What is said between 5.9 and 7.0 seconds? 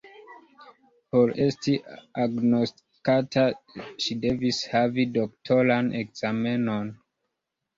ekzamenon.